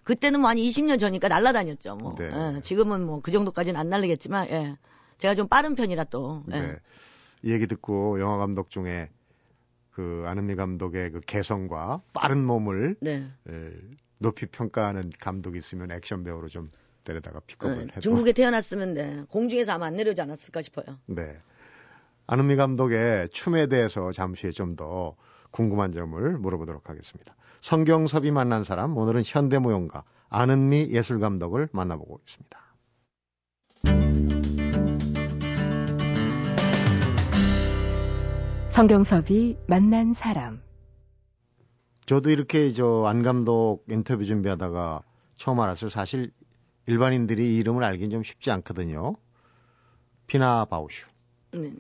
[0.04, 1.96] 그때는 뭐 한 20년 전이니까 날라다녔죠.
[1.96, 2.16] 뭐.
[2.18, 2.26] 네.
[2.26, 4.78] 예, 지금은 뭐 그 정도까지는 안 날리겠지만, 예.
[5.20, 6.44] 제가 좀 빠른 편이라 또.
[6.52, 6.60] 예.
[6.60, 6.76] 네.
[7.44, 9.10] 이 얘기 듣고 영화 감독 중에
[9.92, 13.28] 그 안은미 감독의 그 개성과 빠른 몸을 네.
[13.48, 13.72] 에,
[14.18, 16.72] 높이 평가하는 감독이 있으면 액션 배우로 좀
[17.04, 19.24] 데려다가 픽업을 예, 해도 중국에 태어났으면 네.
[19.30, 20.98] 공중에서 아마 안 내려오지 않았을까 싶어요.
[21.08, 21.38] 네.
[22.28, 25.16] 안은미 감독의 춤에 대해서 잠시 좀 더
[25.52, 27.36] 궁금한 점을 물어보도록 하겠습니다.
[27.62, 32.58] 성경섭이 만난 사람 오늘은 현대무용가 안은미 예술 감독을 만나보고 있습니다.
[38.70, 40.62] 성경섭이 만난 사람.
[42.06, 45.04] 저도 이렇게 저 안 감독 인터뷰 준비하다가
[45.36, 45.90] 처음 알았어요.
[45.90, 46.32] 사실
[46.96, 49.16] 일반인들이 이 이름을 알긴 좀 쉽지 않거든요.
[50.28, 51.08] 피나 바우슈.
[51.52, 51.76] 네네.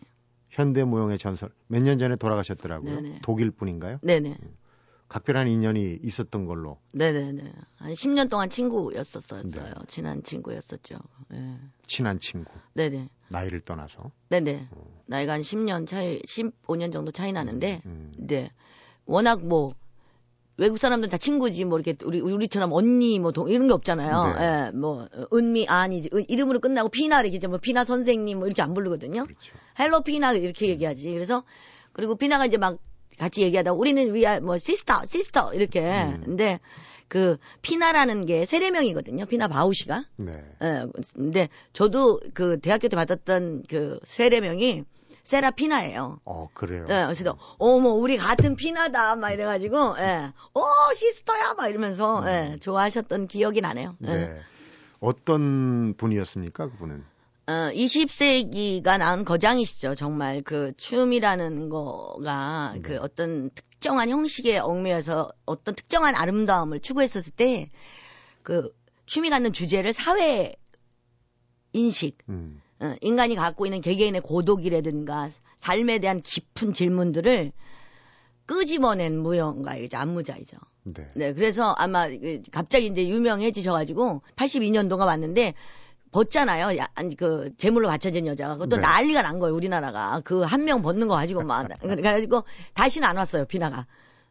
[0.50, 1.50] 현대 무용의 전설.
[1.67, 3.02] 몇 년 전에 돌아가셨더라고요.
[3.02, 3.19] 네네.
[3.21, 4.00] 독일 분인가요?
[4.02, 4.38] 네네.
[5.10, 6.78] 각별한 인연이 있었던 걸로.
[6.93, 7.52] 네네네.
[7.78, 9.43] 한 10년 동안 친구였었어요.
[9.43, 9.74] 네.
[9.88, 10.95] 친한 친구였었죠.
[11.34, 11.58] 예.
[11.86, 12.50] 친한 친구.
[12.74, 13.10] 네네.
[13.30, 14.12] 나이를 떠나서.
[14.30, 14.69] 네네.
[15.08, 18.13] 나이가 한 10년 차이, 15년 정도 차이 나는데, 음.
[18.17, 18.50] 네.
[19.06, 19.74] 워낙 뭐,
[20.62, 24.36] 외국 사람들 다 친구지, 뭐, 이렇게, 우리, 우리처럼 언니, 뭐, 동, 이런 게 없잖아요.
[24.38, 24.45] 네.
[24.67, 26.10] 예, 뭐, 은미, 아니지.
[26.13, 29.26] 은- 이름으로 끝나고 피나, 이렇게, 뭐, 피나 선생님, 뭐, 이렇게 안 부르거든요.
[29.26, 29.54] 그렇죠.
[29.80, 31.12] hello 피나, 이렇게 얘기하지.
[31.13, 31.43] 그래서,
[31.93, 32.78] 그리고 피나가 이제 막
[33.17, 35.82] 같이 얘기하다 우리는 we are, 뭐, sister, sister, 이렇게.
[35.82, 36.21] 음.
[36.26, 36.60] 근데,
[37.08, 39.26] 그, 피나라는 게 세례명이거든요.
[39.26, 40.06] 피나 바우쉬가.
[40.17, 40.32] 네.
[40.63, 44.84] 예, 근데 저도 그 대학교 때 받았던 그 세례명이
[45.24, 46.20] 세라피나예요.
[46.26, 46.86] 어, 그래요.
[46.90, 53.28] 예, 그래서 어머 우리 같은 피나다 막 이래가지고 예, 어 시스터야 막 이러면서 예, 좋아하셨던
[53.28, 53.96] 기억이 나네요.
[54.04, 54.08] 예.
[54.08, 54.14] 음.
[54.14, 54.42] 네.
[55.00, 57.04] 어떤 분이었습니까, 그분은?
[57.48, 59.96] 어, 20세기가 낳은 거장이시죠.
[59.96, 67.70] 정말 그 춤이라는 거가 그 어떤 특정한 형식에 얽매여서 어떤 특정한 아름다움을 추구했었을 때
[68.44, 68.74] 그
[69.06, 70.56] 춤이 갖는 주제를 사회
[71.74, 72.62] 인식 음.
[72.82, 77.52] 어, 인간이 갖고 있는 개개인의 고독이라든가 삶에 대한 깊은 질문들을
[78.46, 79.98] 끄집어낸 무용가이죠.
[79.98, 80.58] 안무자이죠.
[80.84, 81.08] 네.
[81.15, 85.54] 네, 그래서 아마 그 갑자기 이제 유명해지셔가지고 82년도가 왔는데
[86.12, 86.78] 벗잖아요.
[86.78, 88.82] 야, 아니 그 제물로 바쳐진 여자가 그것도 네.
[88.82, 89.56] 난리가 난 거예요.
[89.56, 93.46] 우리나라가 그 한 명 벗는 거 가지고 막 그래가지고 다시는 안 왔어요.
[93.46, 93.86] 비나가.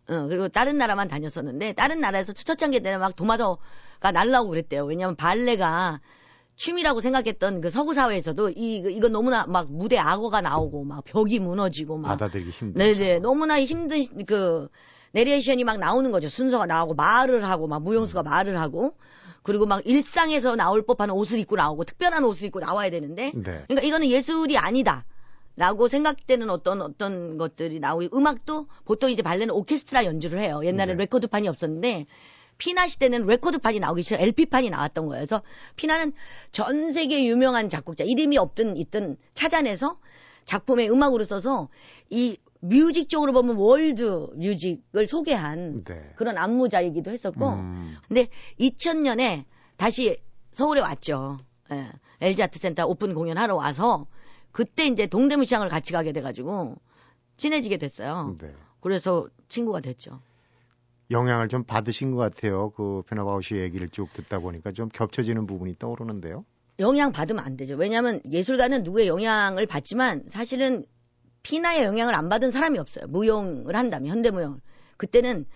[0.09, 4.85] 어, 그리고 다른 나라만 다녔었는데 다른 나라에서 첫 단계 때는 막 도마도가 날라오고 그랬대요.
[4.85, 6.01] 왜냐하면 발레가
[6.61, 11.97] 춤이라고 생각했던 그 서구 사회에서도 이 이거 너무나 막 무대 악어가 나오고 막 벽이 무너지고
[11.97, 12.79] 막 받아들이기 힘들죠.
[12.79, 14.69] 네네 너무나 힘든 그
[15.13, 18.93] 내레이션이 막 나오는 거죠 순서가 나오고 말을 하고 막 무용수가 말을 하고
[19.43, 23.65] 그리고 막 일상에서 나올 법한 옷을 입고 나오고 특별한 옷을 입고 나와야 되는데 네.
[23.67, 25.07] 그러니까 이거는 예술이 아니다.
[25.57, 30.61] 라고 생각되는 어떤 어떤 것들이 나오고 음악도 보통 이제 발레는 오케스트라 연주를 해요.
[30.65, 30.99] 옛날에 네.
[30.99, 32.07] 레코드판이 없었는데
[32.61, 35.21] 피나 시대는 레코드판이 나오기 전에 LP판이 나왔던 거예요.
[35.21, 35.43] 그래서
[35.77, 36.13] 피나는
[36.53, 39.99] 전 세계 유명한 작곡자 이름이 없든 있든 찾아내서
[40.45, 41.69] 작품에 음악으로 써서
[42.11, 46.13] 이 music 쪽으로 보면 world music을 소개한 네.
[46.17, 47.97] 그런 안무자이기도 했었고 음.
[48.07, 48.29] 근데
[48.61, 49.45] 2000년에
[49.79, 50.21] 다시
[50.53, 51.39] 서울에 왔죠.
[51.73, 51.91] 예.
[52.21, 54.07] LG 아트센터 오픈 공연하러 와서
[54.53, 56.77] 그때 이제 동대문 시장을 같이 가게 돼가지고
[57.39, 58.37] 친해지게 됐어요.
[58.39, 58.53] 네.
[58.81, 60.21] 그래서 친구가 됐죠.
[61.11, 62.71] 영향을 좀 받으신 것 같아요.
[62.71, 66.45] 그 피나 바우쉬 얘기를 쭉 듣다 보니까 좀 겹쳐지는 부분이 떠오르는데요.
[66.79, 67.77] 영향 받으면 안 되죠.
[67.77, 70.85] 왜냐하면 예술가는 누구의 영향을 받지만 사실은
[71.43, 73.07] 피나의 영향을 안 받은 사람이 없어요.
[73.09, 74.61] 무용을 한다면 현대무용을.
[74.97, 75.47] 그때는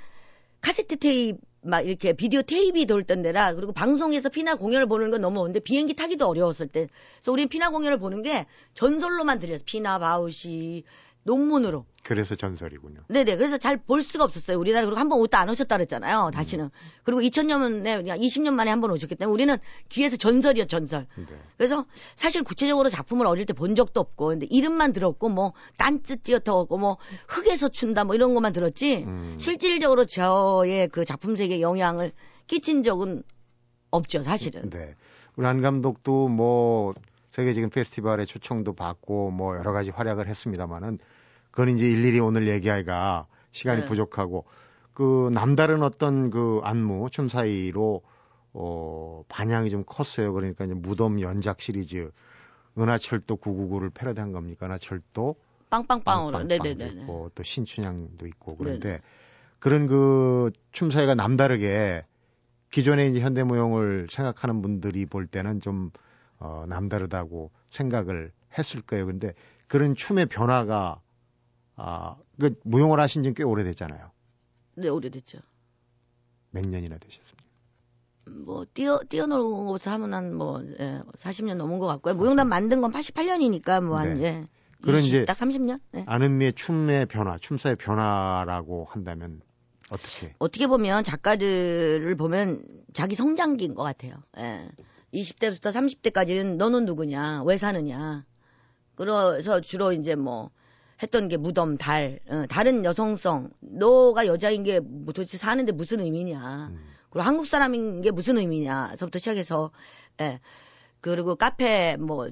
[0.60, 5.40] 카세트 테이프 막 이렇게 비디오 테이프이 돌던 데라 그리고 방송에서 피나 공연을 보는 건 너무
[5.40, 6.88] 어는데 비행기 타기도 어려웠을 때.
[7.16, 9.62] 그래서 우린 피나 공연을 보는 게 전설로만 들렸어.
[9.64, 10.84] 피나 바우시
[11.24, 11.84] 논문으로.
[12.02, 13.00] 그래서 전설이군요.
[13.08, 13.36] 네네.
[13.36, 14.58] 그래서 잘 볼 수가 없었어요.
[14.58, 16.30] 우리나라 그리고 한 번 오다 안 오셨다 그랬잖아요.
[16.34, 16.70] 다시는.
[17.02, 19.56] 그리고 2000년에 20년 만에 한 번 오셨기 때문에 우리는
[19.88, 21.06] 귀에서 전설이요 전설.
[21.16, 21.24] 네.
[21.56, 26.76] 그래서 사실 구체적으로 작품을 어릴 때 본 적도 없고 근데 이름만 들었고 뭐 딴츠 띠어터고
[26.76, 29.36] 뭐 흙에서 춘다 뭐 이런 것만 들었지 음.
[29.40, 32.12] 실질적으로 저의 그 작품 세계에 영향을
[32.46, 33.22] 끼친 적은
[33.90, 34.68] 없죠 사실은.
[34.68, 34.94] 네.
[35.36, 36.92] 우리 한 감독도 뭐
[37.34, 41.00] 세계적인 페스티벌에 초청도 받고 뭐 여러 가지 활약을 했습니다만은
[41.50, 43.86] 그건 이제 일일이 오늘 얘기하기가 시간이 네.
[43.86, 44.44] 부족하고
[44.92, 48.02] 그 남다른 어떤 그 안무 춤 사이로
[48.52, 50.32] 어 반향이 좀 컸어요.
[50.32, 52.12] 그러니까 이제 무덤 연작 시리즈
[52.78, 54.66] 은하철도 999를 패러디한 겁니까?
[54.66, 55.34] 은하철도
[55.70, 56.44] 빵빵빵으로.
[56.44, 56.86] 네네네.
[56.86, 59.00] 있고 또 신춘향도 있고 그런데
[59.58, 62.04] 그런 그 춤사위가 남다르게
[62.70, 65.90] 기존의 이제 현대무용을 생각하는 분들이 볼 때는 좀
[66.38, 69.06] 어, 남다르다고 생각을 했을 거예요.
[69.06, 69.34] 근데
[69.66, 71.00] 그런 춤의 변화가
[71.76, 74.10] 아, 그 무용을 하신 지꽤 오래됐잖아요.
[74.76, 75.38] 네 오래됐죠.
[76.50, 77.44] 몇 년이나 되셨습니까?
[78.26, 82.14] 뭐 뛰어 뛰어놀고서 하면 한뭐 예, 40년 넘은 것 같고요.
[82.14, 84.22] 무용단 만든 건 88년이니까 뭐한 네.
[84.24, 84.48] 예.
[84.82, 85.80] 그런 20, 이제 딱 30년?
[85.92, 86.04] 네.
[86.06, 89.40] 아는미의 춤의 변화, 춤사의 변화라고 한다면
[89.90, 90.34] 어떻게?
[90.38, 94.14] 어떻게 보면 작가들을 보면 자기 성장기인 것 같아요.
[94.38, 94.68] 예.
[95.14, 98.24] 20대부터 30대까지는 너는 누구냐, 왜 사느냐.
[98.96, 100.50] 그래서 주로 이제 뭐
[101.02, 106.68] 했던 게 무덤, 달, 어, 다른 여성성, 너가 여자인 게 뭐 도대체 사는데 무슨 의미냐.
[106.70, 106.78] 음,
[107.10, 109.70] 그리고 한국 사람인 게 무슨 의미냐서부터 시작해서,
[110.20, 110.40] 예.
[111.00, 112.28] 그리고 카페 뭐,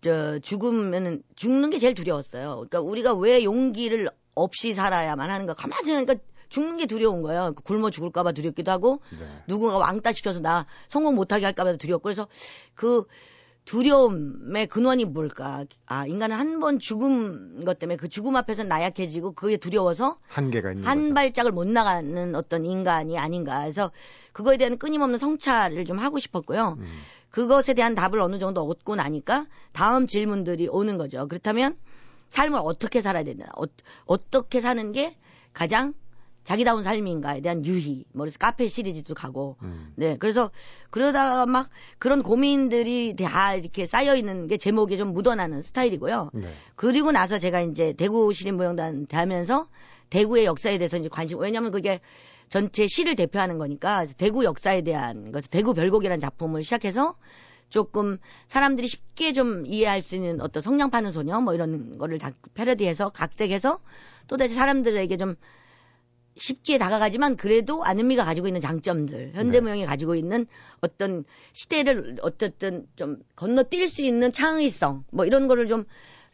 [0.00, 2.54] 저, 죽으면은, 죽는 게 제일 두려웠어요.
[2.56, 5.54] 그러니까 우리가 왜 용기를 없이 살아야만 하는가.
[5.54, 6.24] 가만히 생각하니까
[6.56, 7.52] 죽는 게 두려운 거예요.
[7.64, 9.26] 굶어 죽을까봐 두렵기도 하고, 네.
[9.46, 12.28] 누군가 왕따 시켜서 나 성공 못하게 할까봐 두렵고, 그래서
[12.74, 13.04] 그
[13.66, 15.64] 두려움의 근원이 뭘까.
[15.86, 20.86] 아, 인간은 한 번 죽은 것 때문에 그 죽음 앞에서 나약해지고 그게 두려워서 한계가 있는
[20.86, 21.14] 한 거죠.
[21.14, 23.60] 발짝을 못 나가는 어떤 인간이 아닌가.
[23.60, 23.90] 그래서
[24.32, 26.76] 그거에 대한 끊임없는 성찰을 좀 하고 싶었고요.
[26.78, 26.86] 음,
[27.30, 31.28] 그것에 대한 답을 어느 정도 얻고 나니까 다음 질문들이 오는 거죠.
[31.28, 31.76] 그렇다면
[32.30, 33.44] 삶을 어떻게 살아야 되나?
[34.06, 35.16] 어, 떻게 사는 게
[35.52, 35.92] 가장
[36.46, 38.04] 자기다운 삶인가에 대한 유희.
[38.12, 39.56] 뭐 그래서 카페 시리즈도 가고.
[39.62, 39.92] 음.
[39.96, 40.16] 네.
[40.16, 40.52] 그래서
[40.90, 46.30] 그러다가 막 그런 고민들이 다 이렇게 쌓여 있는 게 제목에 좀 묻어나는 스타일이고요.
[46.34, 46.48] 네.
[46.76, 49.66] 그리고 나서 제가 이제 대구 시립무용단 하면서
[50.10, 52.00] 대구의 역사에 대해서 이제 관심, 왜냐면 그게
[52.48, 57.16] 전체 시를 대표하는 거니까 대구 역사에 대한 것을 대구 별곡이라는 작품을 시작해서
[57.70, 62.30] 조금 사람들이 쉽게 좀 이해할 수 있는 어떤 성냥 파는 소녀 뭐 이런 거를 다
[62.54, 63.80] 패러디해서 각색해서
[64.28, 65.34] 또 다시 사람들에게 좀
[66.36, 70.46] 쉽게 다가가지만 그래도 안은미가 가지고 있는 장점들, 현대무용이 가지고 있는
[70.80, 75.84] 어떤 시대를 어쨌든 좀 건너뛸 수 있는 창의성, 뭐 이런 거를 좀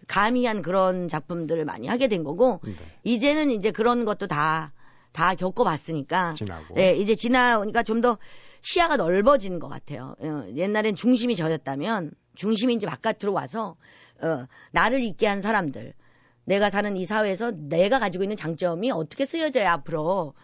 [0.08, 2.74] 가미한 그런 작품들을 많이 하게 된 거고, 네.
[3.04, 4.72] 이제는 이제 그런 것도 다,
[5.12, 6.74] 다 겪어봤으니까, 지나고.
[6.74, 8.18] 네, 이제 지나오니까 좀 더
[8.62, 10.14] 시야가 넓어진 것 같아요.
[10.20, 13.76] 어, 옛날엔 중심이 저였다면, 중심이 이제 바깥으로 와서,
[14.20, 15.94] 어, 나를 있게 한 사람들,
[16.44, 20.34] 내가 사는 이 사회에서 내가 가지고 있는 장점이 어떻게 쓰여져야 앞으로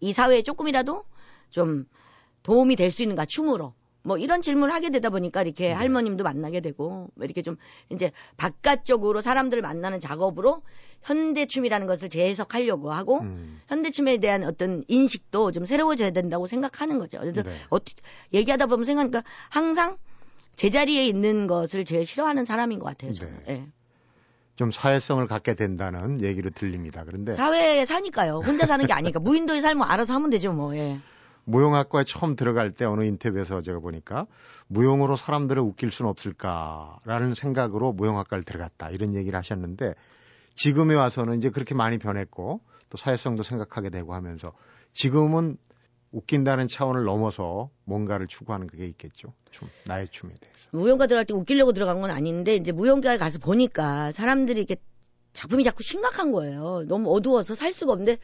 [0.00, 1.04] 이 사회에 조금이라도
[1.50, 1.86] 좀
[2.42, 3.74] 도움이 될 수 있는가 춤으로
[4.06, 5.72] 뭐 이런 질문을 하게 되다 보니까 이렇게 네.
[5.72, 7.56] 할머님도 만나게 되고 뭐 이렇게 좀
[7.90, 10.62] 이제 바깥쪽으로 사람들을 만나는 작업으로
[11.02, 13.60] 현대춤이라는 것을 재해석하려고 하고 음.
[13.68, 17.18] 현대춤에 대한 어떤 인식도 좀 새로워져야 된다고 생각하는 거죠.
[17.18, 17.50] 그래서 네.
[17.70, 18.02] 어떻게
[18.34, 19.96] 얘기하다 보면 생각하니까 항상
[20.56, 23.12] 제자리에 있는 것을 제일 싫어하는 사람인 것 같아요.
[23.12, 23.42] 저는.
[23.46, 23.52] 네.
[23.52, 23.66] 예.
[24.56, 27.04] 좀 사회성을 갖게 된다는 얘기를 들립니다.
[27.04, 28.40] 그런데 사회에 사니까요.
[28.44, 30.76] 혼자 사는 게 아니니까 무인도의 삶을 알아서 하면 되죠, 뭐.
[30.76, 31.00] 예.
[31.44, 34.26] 무용학과에 처음 들어갈 때 어느 인터뷰에서 제가 보니까
[34.66, 39.94] 무용으로 사람들을 웃길 수는 없을까라는 생각으로 무용학과를 들어갔다 이런 얘기를 하셨는데
[40.54, 44.52] 지금에 와서는 이제 그렇게 많이 변했고 또 사회성도 생각하게 되고 하면서
[44.92, 45.58] 지금은
[46.14, 49.32] 웃긴다는 차원을 넘어서 뭔가를 추구하는 그게 있겠죠.
[49.50, 50.68] 춤, 나의 춤에 대해서.
[50.70, 54.76] 무용가 들어갈 때 웃기려고 들어간 건 아닌데 이제 무용가에 가서 보니까 사람들이 이렇게
[55.32, 56.84] 작품이 자꾸 심각한 거예요.
[56.86, 58.18] 너무 어두워서 살 수가 없는데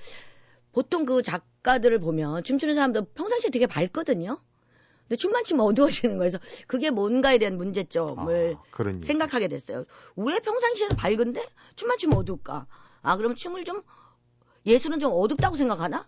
[0.73, 4.39] 보통 그 작가들을 보면 춤추는 사람들 평상시에 되게 밝거든요.
[5.03, 6.31] 근데 춤만 추면 어두워지는 거예요.
[6.31, 9.85] 그래서 그게 뭔가에 대한 문제점을 아, 생각하게 됐어요.
[10.15, 12.67] 왜 평상시에는 밝은데 춤만 추면 어두울까?
[13.03, 13.83] 아, 그럼 춤을 좀
[14.67, 16.07] 예술은 좀 어둡다고 생각하나?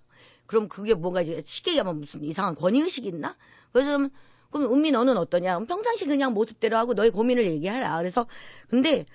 [0.52, 3.36] 그럼 그게 뭔가 이제 쉽게 얘기하면 무슨 이상한 권위의식이 있나?
[3.72, 4.10] 그래서
[4.50, 5.60] 그럼 은미 너는 어떠냐?
[5.60, 7.96] 평상시 그냥 모습대로 하고 너의 고민을 얘기하라.
[7.96, 8.26] 그래서
[8.68, 9.06] 근데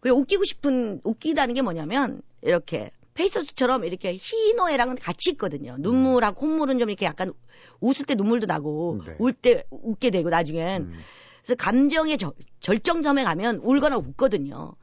[0.00, 5.76] 그 웃기고 싶은 웃기다는 게 뭐냐면 이렇게 페이서스처럼 이렇게 희노애랑은 같이 있거든요.
[5.78, 7.32] 눈물하고 콧물은 좀 이렇게 약간
[7.80, 9.16] 웃을 때 눈물도 나고 네.
[9.18, 10.98] 울때 웃게 되고 나중엔 음.
[11.42, 14.74] 그래서 감정의 저, 절정점에 가면 울거나 웃거든요.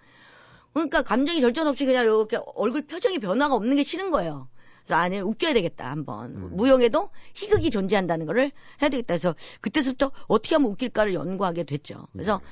[0.73, 4.47] 그러니까 감정이 절정 없이 그냥 이렇게 얼굴 표정이 변화가 없는 게 싫은 거예요.
[4.89, 6.49] 그래서 아니 웃겨야 되겠다 한번 음.
[6.54, 12.08] 무용에도 희극이 존재한다는 거를 해야 되겠다 해서 그때부터 어떻게 하면 웃길까를 연구하게 됐죠.
[12.12, 12.45] 그래서 네.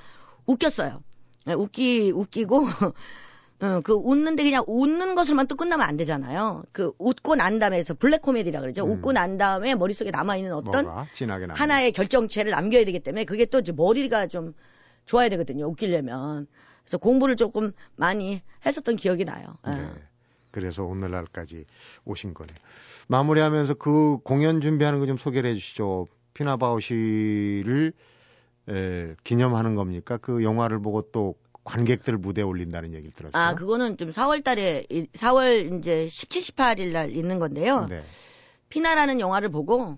[0.46, 1.02] 웃겼어요.
[1.46, 2.62] 네, 웃기 웃기고
[3.60, 6.62] 어, 그 웃는데 그냥 웃는 것으로만 또 끝나면 안 되잖아요.
[6.72, 8.86] 그 웃고 난 다음에서 블랙 코미디라 그러죠.
[8.86, 8.92] 음.
[8.92, 10.86] 웃고 난 다음에 머릿속에 남아 있는 어떤
[11.56, 14.54] 하나의 결정체를 남겨야 되기 때문에 그게 또 이제 머리가 좀
[15.06, 15.66] 좋아야 되거든요.
[15.66, 16.46] 웃기려면.
[16.84, 19.58] 그래서 공부를 조금 많이 했었던 기억이 나요.
[19.76, 20.08] 예.
[20.48, 20.62] 네.
[20.62, 21.66] 그래서 오늘날까지
[22.06, 22.56] 오신 거네요.
[23.08, 26.08] 마무리하면서 그 공연 준비하는 거 좀 소개를 해주시죠.
[26.34, 27.94] 피나바우시를
[28.70, 30.18] 에, 기념하는 겁니까?
[30.18, 33.42] 그 영화를 보고 또 관객들을 무대에 올린다는 얘기를 들었어요.
[33.42, 37.88] 아, 그거는 좀 4월 달에, 4월 이제 17, 18일 날 있는 건데요.
[37.90, 38.04] 네.
[38.70, 39.98] 피나라는 영화를 보고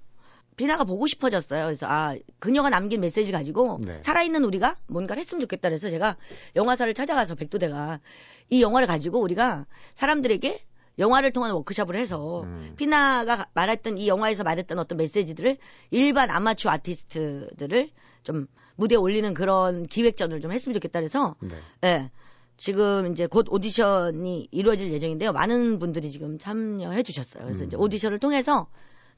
[0.59, 1.63] 비나가 보고 싶어졌어요.
[1.63, 4.01] 그래서 아 그녀가 남긴 메시지 가지고 네.
[4.03, 6.17] 살아있는 우리가 뭔가를 했으면 좋겠다 그래서 제가
[6.57, 8.01] 영화사를 찾아가서 백두대가
[8.49, 10.59] 이 영화를 가지고 우리가 사람들에게
[10.97, 12.73] 영화를 통한 워크숍을 해서 음.
[12.75, 15.55] 피나가 말했던 이 영화에서 말했던 어떤 메시지들을
[15.91, 17.89] 일반 아마추어 아티스트들을
[18.23, 21.55] 좀 무대에 올리는 그런 기획전을 좀 했으면 좋겠다 그래서 네.
[21.79, 22.11] 네.
[22.57, 25.31] 지금 이제 곧 오디션이 이루어질 예정인데요.
[25.31, 27.45] 많은 분들이 지금 참여해 주셨어요.
[27.45, 27.67] 그래서 음.
[27.67, 28.67] 이제 오디션을 통해서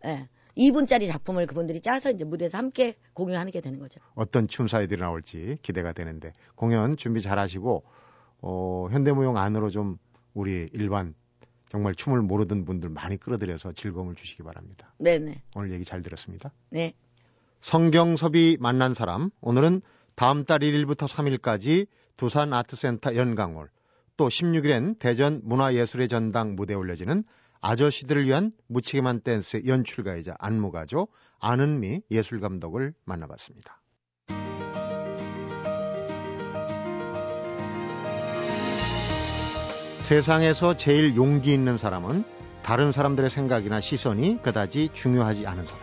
[0.05, 0.29] 예.
[0.57, 3.99] 2분짜리 작품을 그분들이 짜서 이제 무대에서 함께 공연하게 되는 거죠.
[4.15, 7.83] 어떤 춤사위들이 나올지 기대가 되는데 공연 준비 잘 하시고
[8.41, 9.97] 어, 현대무용 안으로 좀
[10.33, 11.13] 우리 일반
[11.69, 14.93] 정말 춤을 모르던 분들 많이 끌어들여서 즐거움을 주시기 바랍니다.
[14.97, 15.41] 네네.
[15.55, 16.51] 오늘 얘기 잘 들었습니다.
[16.69, 16.93] 네.
[17.61, 19.81] 성경섭이 만난 사람 오늘은
[20.15, 21.87] 다음 달 1일부터 3일까지
[22.17, 23.69] 두산 아트센터 연강홀
[24.17, 27.23] 또 16일엔 대전 문화예술의 전당 무대에 올려지는
[27.61, 31.07] 아저씨들을 위한 무치게만 댄스의 연출가이자 안무가죠.
[31.39, 33.81] 아는미 예술감독을 만나봤습니다.
[40.01, 42.25] 세상에서 제일 용기 있는 사람은
[42.63, 45.81] 다른 사람들의 생각이나 시선이 그다지 중요하지 않은 사람.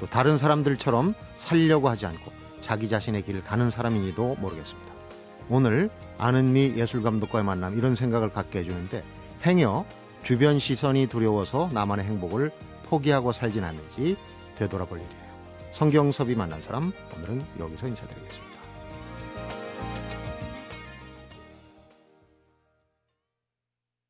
[0.00, 4.92] 또 다른 사람들처럼 살려고 하지 않고 자기 자신의 길을 가는 사람이니도 모르겠습니다.
[5.50, 9.04] 오늘 아는미 예술감독과의 만남 이런 생각을 갖게 해주는데
[9.44, 9.84] 행여
[10.22, 12.52] 주변 시선이 두려워서 나만의 행복을
[12.88, 14.16] 포기하고 살진 않는지
[14.56, 15.22] 되돌아볼 일이에요.
[15.72, 18.51] 성경섭이 만난 사람 오늘은 여기서 인사드리겠습니다.